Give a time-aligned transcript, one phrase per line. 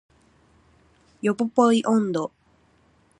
[1.21, 2.31] ヨポポイ音頭